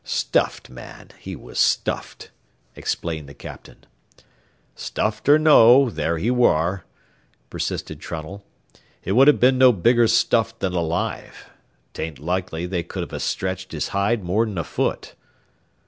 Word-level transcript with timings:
"Stuffed, 0.03 0.67
man, 0.67 1.09
he 1.19 1.35
was 1.35 1.59
stuffed," 1.59 2.31
explained 2.75 3.29
the 3.29 3.35
captain. 3.35 3.85
"Stuffed 4.73 5.29
or 5.29 5.37
no; 5.37 5.91
there 5.91 6.17
he 6.17 6.31
ware," 6.31 6.85
persisted 7.51 7.99
Trunnell. 7.99 8.41
"He 8.99 9.11
would 9.11 9.29
'a' 9.29 9.33
been 9.33 9.59
no 9.59 9.71
bigger 9.71 10.07
stuffed 10.07 10.59
than 10.59 10.73
alive. 10.73 11.51
'Tain't 11.93 12.17
likely 12.17 12.65
they 12.65 12.81
could 12.81 13.13
'a' 13.13 13.19
stretched 13.19 13.73
his 13.73 13.89
hide 13.89 14.23
more'n 14.23 14.57
a 14.57 14.63
foot." 14.63 15.13